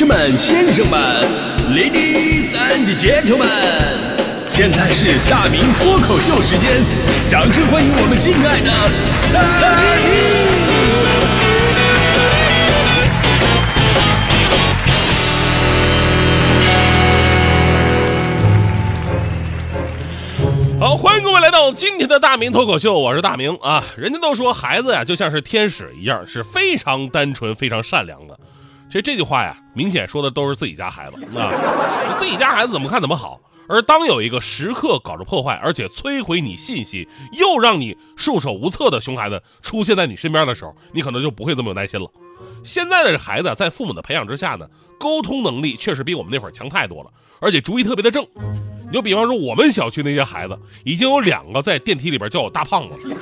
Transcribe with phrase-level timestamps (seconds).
[0.00, 0.98] 士们、先生们、
[1.74, 3.44] Ladies and Gentlemen，
[4.48, 6.82] 现在是大明脱口秀时间，
[7.28, 8.70] 掌声欢迎我们敬爱的
[9.30, 9.68] 大
[20.78, 20.80] 明！
[20.80, 23.84] 好，欢迎各位来到今天的大明脱口秀，我是大明啊。
[23.98, 28.40] 人家都说孩子呀就像是天使一样，是非常单纯、非常善良的。
[28.90, 31.52] 其实这句话呀，明显说的都是自己家孩子啊。
[32.18, 42.10] 自己家孩子怎么看怎么好，而当有一个时刻搞着破坏，而且摧毁你信息，又让你束手无策的熊孩子出现在你身边的时候，你可能就不会这么有耐心了。
[42.64, 44.66] 现在的孩子在父母的培养之下呢，
[44.98, 48.26] 沟通能力确实比我们那会儿强太多了，而且主意特别的正。
[48.88, 53.14] 你就比方说，我们小区那些孩子，已经有两个在电梯里边叫我大胖子，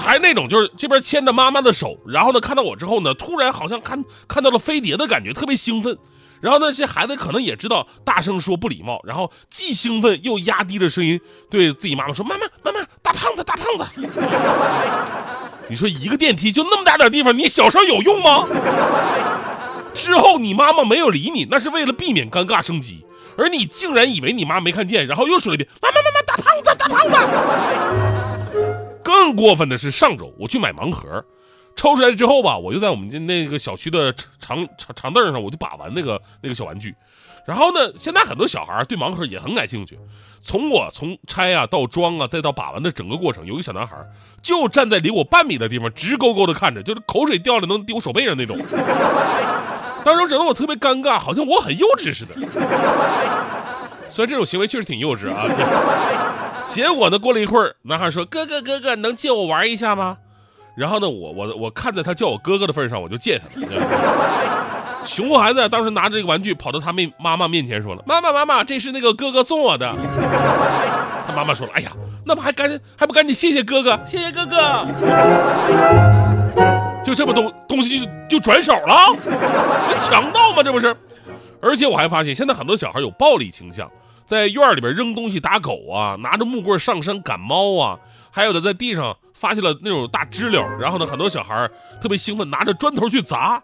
[0.00, 5.96] 还是那种就是这边牵着妈妈的手，然后呢看到我之后呢，突然好像看看到了飞碟的感觉，特别兴奋。
[6.40, 14.06] 然后那，些孩子可能也知道大声说不礼貌，然后既兴奋又压低着声音对自己妈妈说：“妈妈，妈妈，大胖子，大胖子。
[15.70, 18.44] ”你说一个电梯就那么大点地方，你小声有用吗？
[19.94, 23.06] 之后你妈妈没有理你，那是为了避免尴尬升级。
[23.38, 28.13] 而你竟然以为你妈没看见，然后又说了一遍：“妈妈妈妈，大胖子大胖子。”
[29.34, 31.24] 过分的是，上周我去买盲盒，
[31.76, 36.94] 抽出来之后吧，我就在我们那个小区的长长长凳上，我就把玩那个那个小玩具。
[37.46, 39.98] 然后呢，现在很多小孩对盲盒也很感兴趣。
[40.40, 43.96] 从我从拆啊到装啊再到把玩的整个过程，有一个小男孩
[44.42, 48.56] 就站在离我半米的地方，直勾勾的看着，就是口水掉了能滴我手背上那种。
[50.04, 52.34] 当时整得我特别尴尬，好像我很幼稚似的。
[54.10, 55.44] 虽然这种行为确实挺幼稚啊。
[56.66, 60.16] 结果呢，过了一会儿，男孩说：“哥哥哥哥，能借我玩一下吗？”
[60.76, 63.68] 然后呢，我我我看在他叫我哥哥的份上，我就借他了。
[65.06, 69.92] 熊孩子当时拿着这个玩具跑到他妹妈妈面前说了：“妈妈妈妈，这是那个哥哥送我的。”
[71.28, 71.92] 他妈妈说了：“哎呀，
[72.24, 74.56] 那不还赶紧还不赶紧谢谢哥哥，谢谢哥哥。”
[77.04, 80.62] 就这么东东西就就转手了，这强盗吗？
[80.62, 80.96] 这不是？
[81.60, 83.90] 而且我还发现，现在很多小孩有暴力倾向，
[84.26, 87.98] 在院里边扔东西打狗啊，拿着木棍上山赶猫啊，
[88.30, 91.68] 还有的在地上发现了那种大知了，然后呢，很多小孩
[92.00, 93.62] 特别兴奋，拿着砖头去砸，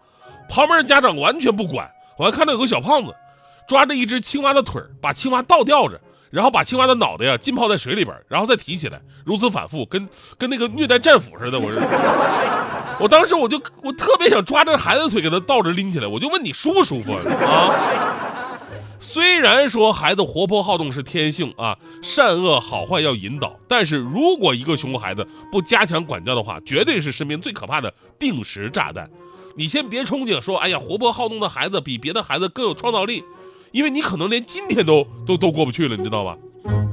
[0.48, 1.90] 旁边的家长完全不管。
[2.18, 3.14] 我还看到有个小胖子
[3.66, 5.98] 抓着一只青蛙的腿把青蛙倒吊着，
[6.30, 10.06] 然后把青蛙的脑袋呀浸泡在水里边，然后再提起来，如此反复，跟
[10.36, 11.58] 跟那个虐待战俘似的。
[11.58, 11.80] 我说。
[13.00, 17.20] 我当时我就我特别想抓着孩子腿给他倒着拎起来，我就问你舒不舒服啊？
[19.40, 29.10] 虽然说孩子活泼好动是天性啊，善恶好坏要引导，但是如果一个熊孩子不加强管教的话，绝对是身边最可怕的定时炸弹。
[29.56, 33.24] 你先别憧憬说，哎呀，活泼好动的孩子比别的孩子更有创造力，
[33.72, 36.36] 因为你可能连今天都都 都过不去了，你知道吧？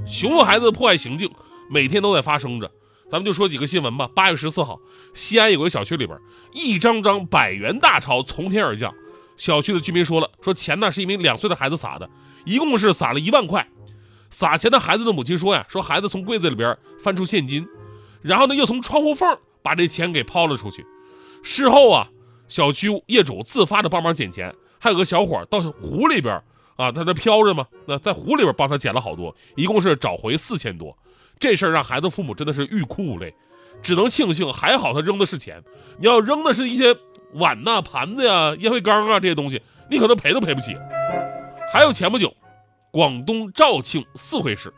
[0.07, 1.29] 熊孩子破坏行径
[1.69, 2.71] 每天都在发生着。
[3.09, 4.09] 咱们就说几个新闻吧。
[4.15, 4.79] 八月十四号，
[5.13, 6.17] 西安有个小区里边，
[6.53, 8.93] 一张张百元大钞从天而降。
[9.37, 12.09] 小区的居民说了，说钱呢是一名两岁的孩子撒的，
[12.43, 13.65] 一共是撒了一万块。
[14.29, 17.65] 撒钱的孩子的母亲说呀，说孩子从柜子里边翻出现金，
[18.21, 20.85] 然后呢又从窗户缝把这钱给抛了出去。
[21.43, 22.09] 事后啊，
[22.47, 26.41] 小区业主自发的帮忙捡钱，还有个小伙到湖里边
[26.75, 30.97] 啊，他这漂着嘛，那在湖里边帮他捡了好多，一共是找回四千多。
[31.39, 33.33] 这事儿让孩子父母真的是欲哭无泪，
[33.81, 35.63] 只能庆幸还好他扔的是钱，
[35.99, 36.93] 你要扔的是一些
[37.33, 40.75] 碗呐、盘子呀、烟灰缸啊这些东西，你可能赔都赔不起。
[41.71, 42.33] 还有前不久，
[42.91, 44.73] 广东肇庆四会市，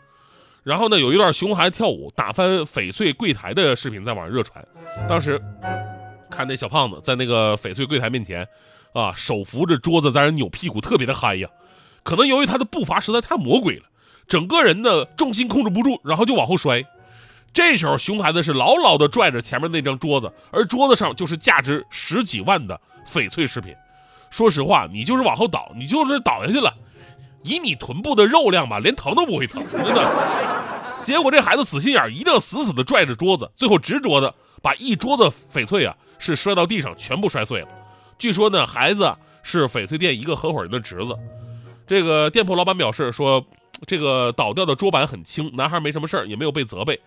[0.63, 4.65] 然后呢有一段熊孩子跳舞打翻翡翠柜台的视频在网上热传，
[5.07, 5.39] 当时
[6.29, 8.47] 看那小胖子在那个翡翠柜台面前，
[8.93, 11.47] 啊手扶着桌子在那扭屁股，特别的嗨呀，
[12.03, 13.83] 可能由于他的步伐实在太魔鬼了。
[14.27, 16.85] 整个人的重心控制不住，然后就往后摔。
[17.53, 22.79] 这时候，熊孩子是牢牢地拽着前面那张桌子，而桌子上就是价值十几万的
[23.11, 23.75] 翡翠饰品。
[24.29, 26.73] 说实话，你就是往后倒，你就是倒下去了。
[27.43, 30.05] 以你臀部的肉量吧，连疼都不会疼，真的。
[31.01, 37.67] 结果这孩子死心眼，一定要死死地拽着桌子，最后执着的把一桌子翡翠啊是摔到地上，全部摔碎了。
[38.17, 41.17] 据说呢，孩子是翡翠店一个合伙人的侄子。
[41.87, 43.45] 这个店铺老板表示说。
[43.87, 46.99] 这个倒掉的桌板很轻，男孩没什么事儿，也没有被责备。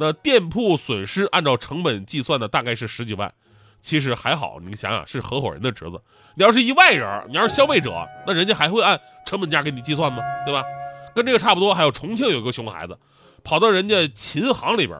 [0.00, 3.34] 那店铺损失按照成本计算的大概是十几万，
[3.82, 4.58] 其实还好。
[4.58, 6.00] 你想想，是合伙人的侄子，
[6.36, 10.22] 你要是一外人，你要是消费者，那人家还会按成本价给你计算吗？
[10.46, 10.64] 对吧？
[11.14, 11.74] 跟这个差不多。
[11.74, 12.98] 还有重庆有个熊孩子，
[13.44, 14.98] 跑到人家琴行里边，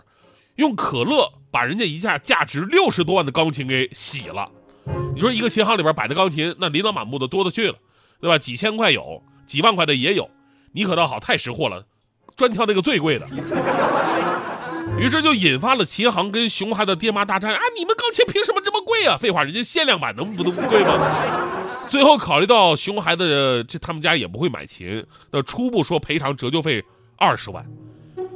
[0.56, 4.50] 用可乐把人家一架价值六十多万的钢琴给洗了。
[5.14, 7.78] 你说一个琴行里边摆的钢琴，那琳琅满目的多的去了，
[8.20, 8.36] 对吧？
[8.36, 10.28] 几千块有，几万块的也有。
[10.72, 11.86] 你可倒好，太识货了，
[12.36, 13.26] 专挑那个最贵的。
[14.98, 17.60] 于是就引发了琴行跟熊孩子爹妈大战啊！
[17.78, 19.16] 你们钢琴凭什么这么贵啊？
[19.16, 21.86] 废话，人家限量版能不能不贵吗？
[21.88, 26.84] 最后考虑到熊孩子这他们家也不会买琴，那初步说赔偿折旧费
[27.16, 27.64] 二十万。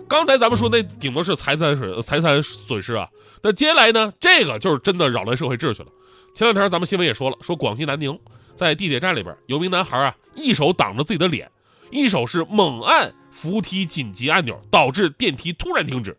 [0.09, 3.09] 刚才咱们说那顶多是财产损财产损失啊，
[3.43, 5.89] 那接下来呢，这个就是真的扰乱社会秩序了。
[6.35, 8.19] 前两天咱们新闻也说了，说广西南宁
[8.55, 11.51] 在地铁站里边有名男孩啊，一手挡着自己的脸，
[11.91, 16.17] 一手是猛按扶梯紧急按钮，导致电梯突然停止。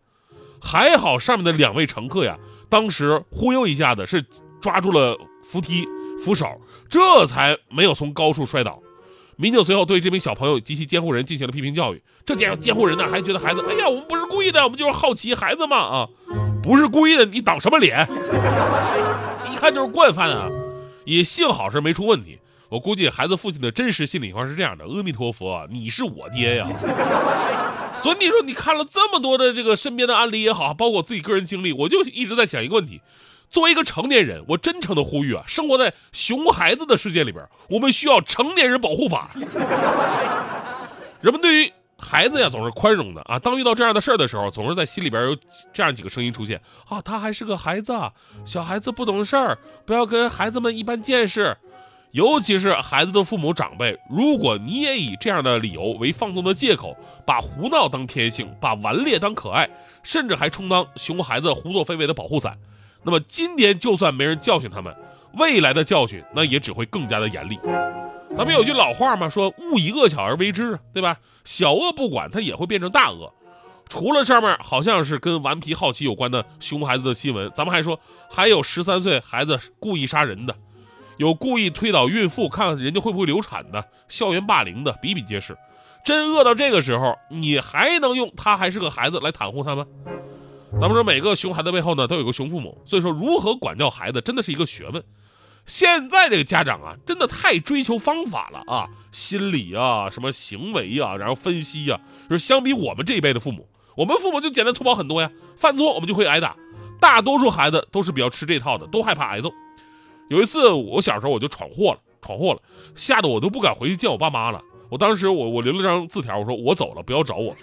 [0.66, 2.36] 还好上面的两位乘客呀，
[2.68, 4.24] 当时忽悠一下子是
[4.60, 5.16] 抓住了
[5.48, 5.86] 扶梯
[6.24, 8.82] 扶手，这才没有从高处摔倒。
[9.36, 12.02] 民警随后对这名小朋友及其监护人进行了批评教育。
[12.24, 16.08] 这监监护人呢，还觉得孩子，哎呀，我们不是故意的，我们就是好奇孩子嘛啊，
[16.62, 18.04] 不是故意的，你挡什么脸？
[19.52, 20.50] 一看就是惯犯啊。
[21.04, 22.40] 也幸好是没出问题。
[22.68, 26.66] 我估计孩子父亲的真实心里话是这样的：阿弥陀佛，你是我爹呀。
[28.02, 33.00] 所以你说，你看了这么多的这个身边的案例也好，包括我自己个人经历，我就一直在想一个问题。
[33.48, 39.28] 作为一个成年人，我真诚的呼吁啊，生活在熊孩子的世界里边，我们需要成年人保护法。
[41.20, 45.36] 人们对于孩子呀总是宽容的啊，当遇到这样的事儿的时候，总是在心里边有
[45.72, 47.94] 这样几个声音出现啊，他还是个孩子，
[48.44, 51.56] 小孩子不懂事儿，不要跟孩子们一般见识。
[52.16, 56.96] 尤其是孩子的父母长辈，如果你也以这样的理由为放纵的借口，
[57.26, 59.68] 把胡闹当天性，把顽劣当可爱，
[60.02, 62.56] 甚至还充当熊孩子胡作非为的保护伞。
[63.02, 64.96] 那么今天就算没人教训他们，
[65.34, 67.58] 未来的教训那也只会更加的严厉。
[68.34, 71.18] 咱们有句老话嘛，说勿以恶小而为之，对吧？
[71.44, 73.30] 小恶不管，它也会变成大恶。
[73.90, 80.56] 除了上面好像是跟顽皮好奇有关的熊孩子的新闻，咱们还说还有十三岁孩子故意杀人的，
[81.16, 85.56] 有故意推倒孕妇看看人家会不会流产的，校园霸凌的比比皆是。
[86.04, 89.86] 真饿到这个时候，你还能用他还是个孩子来袒护他吗？
[90.80, 95.02] 咱们说每个熊孩子背后呢都有个熊父母，所以说如何管教孩子真的是一个学问。
[95.64, 101.98] 现在这个家长啊，真的太追求方法了啊，心理啊，什么行为啊，然后分析呀，
[102.28, 103.66] 就是相比我们这一辈的父母，
[103.96, 105.30] 我们父母就简单粗暴很多呀。
[105.56, 106.54] 犯错我们就会挨打，
[107.00, 109.50] 大多数孩子都是比较吃这套的，都害怕挨揍。
[110.28, 112.60] 有一次我小时候我就闯祸了，闯祸了，
[112.94, 114.60] 吓得我都不敢回去见我爸妈了。
[114.88, 117.54] 我当时我我留了张字条，我说我走了，不要找我。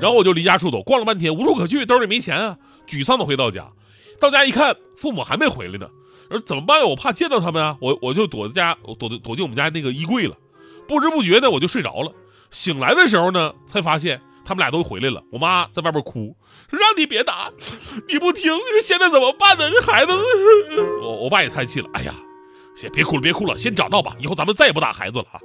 [0.00, 2.56] 然后我就离家出走，逛了半天无处可去，兜里没钱啊，
[2.86, 3.68] 沮丧的回到家。
[4.20, 5.88] 到家一看，父母还没回来呢，
[6.30, 6.86] 说怎么办呀？
[6.86, 10.36] 我怕见到他们啊，我我就躲在家，躲躲进我们家那个衣柜了。
[10.86, 12.12] 不知不觉的，我就睡着了。
[12.50, 15.22] 醒来的时候呢，才发现他们俩都回来了。
[15.30, 16.34] 我妈在外边哭，
[16.70, 17.50] 说让你别打，
[18.08, 19.70] 你不听，说现在怎么办呢？
[19.70, 20.12] 这孩子，
[21.02, 22.14] 我我爸也叹气了，哎呀。
[22.74, 24.14] 先别哭了，别哭了，先找到吧。
[24.20, 25.40] 以后咱们再也不打孩子了啊。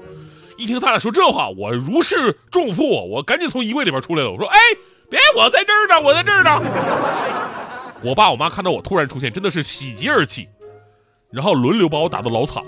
[0.55, 4.31] 一听他俩说这话，我如释重负，我赶紧从衣柜里边出来了。
[4.31, 4.57] 我说：“哎，
[5.09, 6.61] 别，我在这儿呢，我在这儿呢。”
[8.05, 10.47] 我爸我妈看到我突然出现，真的是喜极而泣，
[11.31, 12.63] 然后轮流把我打的老惨。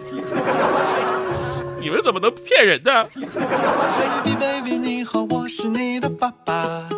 [1.85, 6.89] 你们怎么能骗人呢？Baby baby 你好，我是你的爸爸，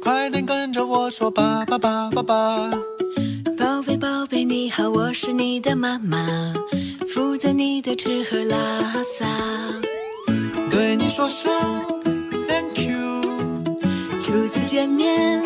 [0.00, 2.70] 快点跟着我说爸爸爸爸爸。
[3.58, 6.54] 宝贝宝贝你好，我是你的妈妈。
[7.12, 9.26] 负责你的吃喝拉撒，
[10.70, 11.50] 对你说声
[12.46, 13.24] Thank you。
[14.22, 15.42] 初次见面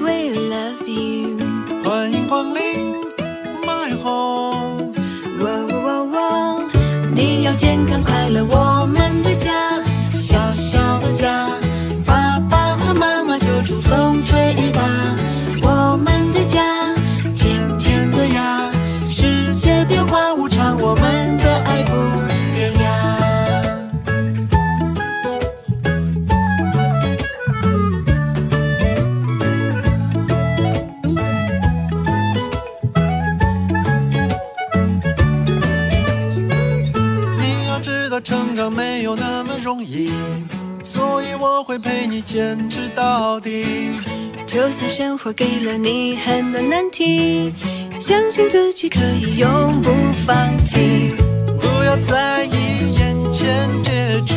[0.00, 1.36] ，We love you。
[1.84, 2.94] 欢迎光临
[3.66, 4.49] My home。
[41.60, 43.90] 我会陪你坚持到底。
[44.46, 47.52] 就算生活给了你很多难题，
[48.00, 49.90] 相信自己可以永不
[50.26, 51.12] 放弃。
[51.60, 54.34] 不要在意眼前结局，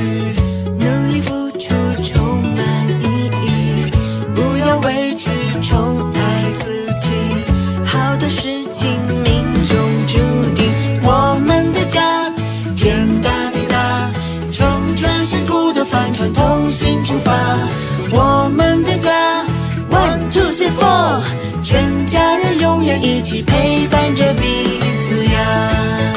[0.78, 3.90] 努力付出充满意义。
[4.36, 5.30] 不要委屈，
[5.62, 7.08] 宠爱自己。
[7.86, 10.20] 好多事情命中注
[10.54, 10.70] 定，
[11.02, 12.30] 我们的家
[12.76, 13.32] 天大。
[14.56, 16.08] 同心出发，
[18.12, 19.44] 我们的家
[19.90, 21.22] one two three four
[21.64, 26.14] 全家人永远一起陪伴着彼此呀。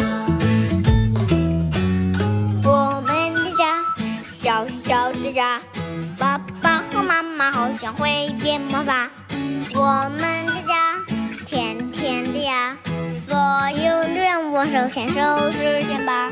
[2.65, 3.83] 我们的家
[4.33, 5.61] 小小的家
[6.19, 9.09] 爸爸和妈妈好像会变魔法。
[9.75, 10.36] 我们
[14.65, 15.21] 手牵手
[15.51, 16.31] 实现吧。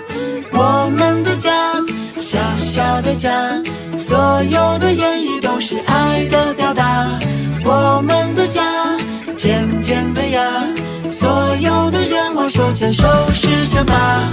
[0.53, 1.75] 我们的家，
[2.17, 3.31] 小小的家，
[3.99, 7.07] 所有的言语都是爱的表达。
[7.65, 8.63] 我们的家，
[9.37, 10.43] 甜甜的呀，
[11.11, 14.29] 所有的愿望手牵手实现吧。